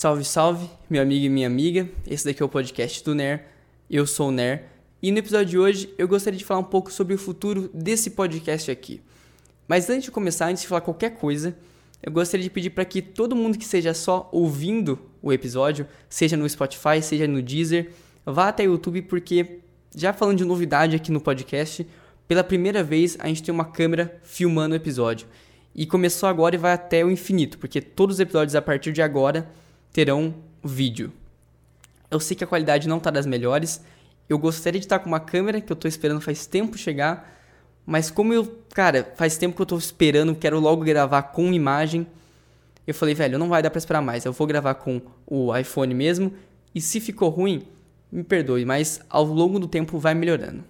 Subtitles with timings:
[0.00, 1.88] Salve, salve, meu amigo e minha amiga.
[2.06, 3.46] Esse daqui é o podcast do NER.
[3.90, 4.66] Eu sou o NER.
[5.02, 8.10] E no episódio de hoje eu gostaria de falar um pouco sobre o futuro desse
[8.10, 9.00] podcast aqui.
[9.66, 11.58] Mas antes de começar, antes de falar qualquer coisa,
[12.00, 16.36] eu gostaria de pedir para que todo mundo que esteja só ouvindo o episódio, seja
[16.36, 17.90] no Spotify, seja no Deezer,
[18.24, 19.58] vá até o YouTube, porque
[19.96, 21.84] já falando de novidade aqui no podcast,
[22.28, 25.26] pela primeira vez a gente tem uma câmera filmando o episódio.
[25.74, 29.02] E começou agora e vai até o infinito, porque todos os episódios a partir de
[29.02, 29.50] agora
[29.92, 31.12] terão vídeo.
[32.10, 33.82] Eu sei que a qualidade não está das melhores.
[34.28, 37.36] Eu gostaria de estar com uma câmera que eu estou esperando faz tempo chegar,
[37.84, 42.06] mas como eu, cara, faz tempo que eu estou esperando, quero logo gravar com imagem,
[42.86, 44.24] eu falei, velho, não vai dar para esperar mais.
[44.24, 46.32] Eu vou gravar com o iPhone mesmo,
[46.74, 47.66] e se ficou ruim,
[48.10, 50.64] me perdoe, mas ao longo do tempo vai melhorando.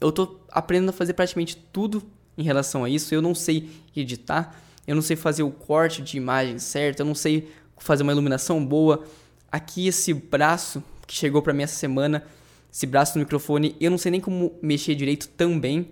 [0.00, 2.02] Eu estou aprendendo a fazer praticamente tudo
[2.36, 3.14] em relação a isso.
[3.14, 4.56] Eu não sei editar,
[4.86, 8.64] eu não sei fazer o corte de imagem certo, eu não sei fazer uma iluminação
[8.64, 9.04] boa.
[9.50, 12.24] Aqui esse braço que chegou para mim essa semana,
[12.72, 15.90] esse braço no microfone, eu não sei nem como mexer direito também,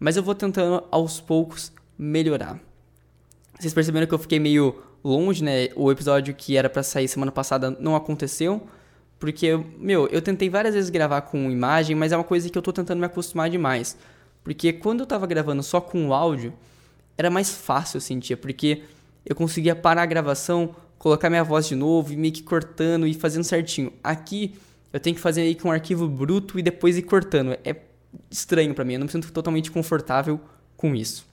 [0.00, 2.58] mas eu vou tentando aos poucos melhorar.
[3.58, 5.68] Vocês perceberam que eu fiquei meio longe, né?
[5.76, 8.66] O episódio que era para sair semana passada não aconteceu,
[9.18, 12.62] porque meu, eu tentei várias vezes gravar com imagem, mas é uma coisa que eu
[12.62, 13.96] tô tentando me acostumar demais.
[14.42, 16.52] Porque quando eu tava gravando só com o áudio,
[17.16, 18.82] era mais fácil eu sentia, porque
[19.24, 20.74] eu conseguia parar a gravação,
[21.04, 23.92] colocar minha voz de novo e meio que cortando e fazendo certinho.
[24.02, 24.54] Aqui
[24.90, 27.58] eu tenho que fazer meio que um arquivo bruto e depois ir cortando.
[27.62, 27.76] É
[28.30, 30.40] estranho para mim, eu não me sinto totalmente confortável
[30.78, 31.26] com isso.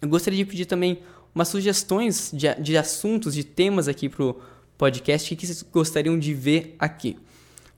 [0.00, 1.00] Eu gostaria de pedir também
[1.32, 4.42] umas sugestões de, de assuntos, de temas aqui pro
[4.76, 7.16] podcast que vocês gostariam de ver aqui.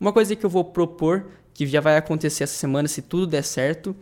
[0.00, 3.44] Uma coisa que eu vou propor, que já vai acontecer essa semana se tudo der
[3.44, 3.94] certo,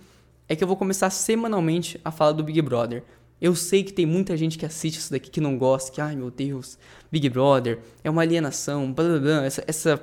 [0.49, 3.03] é que eu vou começar semanalmente a falar do Big Brother.
[3.43, 6.15] Eu sei que tem muita gente que assiste isso daqui que não gosta, que, ai
[6.15, 6.79] meu Deus,
[7.11, 10.01] Big Brother é uma alienação, blá blá blá, essa, essa.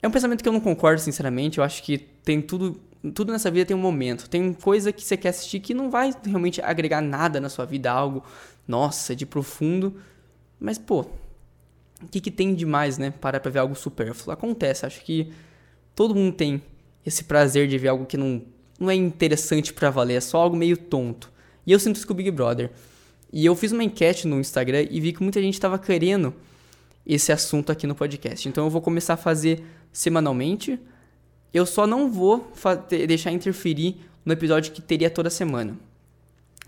[0.00, 1.58] É um pensamento que eu não concordo, sinceramente.
[1.58, 2.80] Eu acho que tem tudo.
[3.12, 4.30] Tudo nessa vida tem um momento.
[4.30, 7.90] Tem coisa que você quer assistir que não vai realmente agregar nada na sua vida,
[7.90, 8.22] algo,
[8.66, 9.96] nossa, de profundo.
[10.60, 11.00] Mas, pô,
[12.00, 13.10] o que, que tem de mais, né?
[13.10, 14.32] Parar pra ver algo supérfluo.
[14.32, 15.32] Acontece, acho que
[15.96, 16.62] todo mundo tem
[17.04, 18.40] esse prazer de ver algo que não,
[18.78, 21.33] não é interessante para valer, é só algo meio tonto.
[21.66, 22.70] E eu sinto isso com o Big Brother.
[23.32, 26.34] E eu fiz uma enquete no Instagram e vi que muita gente estava querendo
[27.06, 28.48] esse assunto aqui no podcast.
[28.48, 30.78] Então eu vou começar a fazer semanalmente.
[31.52, 32.52] Eu só não vou
[33.06, 35.76] deixar interferir no episódio que teria toda semana.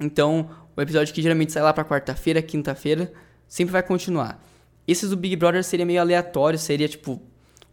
[0.00, 3.12] Então, o episódio que geralmente sai lá para quarta-feira, quinta-feira,
[3.48, 4.44] sempre vai continuar.
[4.86, 7.20] Esses do Big Brother seria meio aleatório, seria tipo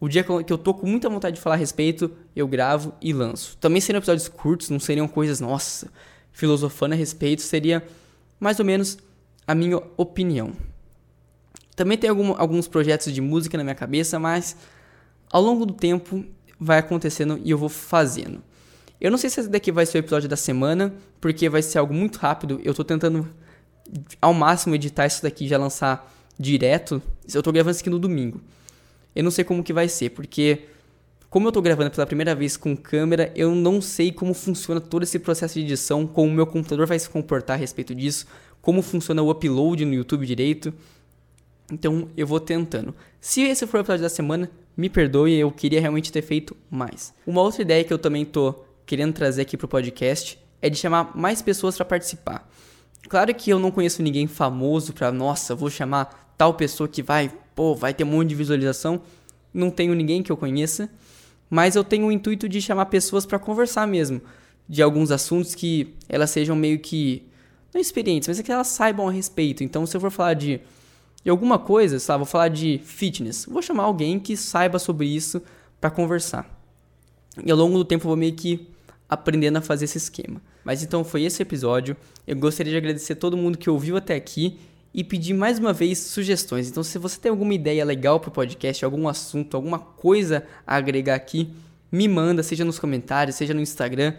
[0.00, 3.12] o dia que eu tô com muita vontade de falar a respeito, eu gravo e
[3.12, 3.56] lanço.
[3.58, 5.90] Também seriam episódios curtos, não seriam coisas, nossa,
[6.34, 7.82] filosofando a respeito, seria
[8.38, 8.98] mais ou menos
[9.46, 10.52] a minha opinião.
[11.74, 14.56] Também tem algum, alguns projetos de música na minha cabeça, mas
[15.30, 16.24] ao longo do tempo
[16.60, 18.42] vai acontecendo e eu vou fazendo.
[19.00, 21.78] Eu não sei se esse daqui vai ser o episódio da semana, porque vai ser
[21.78, 22.60] algo muito rápido.
[22.64, 23.28] Eu tô tentando
[24.20, 27.02] ao máximo editar isso daqui e já lançar direto.
[27.32, 28.40] Eu tô gravando isso aqui no domingo.
[29.14, 30.64] Eu não sei como que vai ser, porque
[31.34, 35.02] como eu estou gravando pela primeira vez com câmera, eu não sei como funciona todo
[35.02, 38.24] esse processo de edição, como o meu computador vai se comportar a respeito disso,
[38.62, 40.72] como funciona o upload no YouTube direito.
[41.72, 42.94] Então eu vou tentando.
[43.20, 47.12] Se esse for o episódio da semana, me perdoe, eu queria realmente ter feito mais.
[47.26, 48.54] Uma outra ideia que eu também tô
[48.86, 52.48] querendo trazer aqui pro podcast é de chamar mais pessoas para participar.
[53.08, 57.28] Claro que eu não conheço ninguém famoso para, nossa, vou chamar tal pessoa que vai,
[57.56, 59.02] pô, vai ter um monte de visualização.
[59.52, 60.88] Não tenho ninguém que eu conheça
[61.54, 64.20] mas eu tenho o intuito de chamar pessoas para conversar mesmo
[64.68, 67.22] de alguns assuntos que elas sejam meio que
[67.72, 69.62] não experientes, mas é que elas saibam a respeito.
[69.62, 70.60] Então, se eu for falar de,
[71.22, 75.40] de alguma coisa, sabe, vou falar de fitness, vou chamar alguém que saiba sobre isso
[75.80, 76.60] para conversar.
[77.46, 78.66] E ao longo do tempo eu vou meio que
[79.08, 80.42] aprendendo a fazer esse esquema.
[80.64, 81.96] Mas então foi esse episódio.
[82.26, 84.58] Eu gostaria de agradecer todo mundo que ouviu até aqui
[84.94, 86.68] e pedir mais uma vez sugestões.
[86.68, 90.76] Então, se você tem alguma ideia legal para o podcast, algum assunto, alguma coisa a
[90.76, 91.50] agregar aqui,
[91.90, 94.14] me manda, seja nos comentários, seja no Instagram.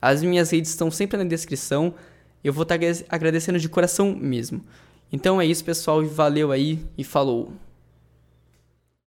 [0.00, 1.92] As minhas redes estão sempre na descrição.
[2.44, 2.78] Eu vou estar
[3.08, 4.62] agradecendo de coração mesmo.
[5.12, 7.52] Então é isso, pessoal, valeu aí e falou.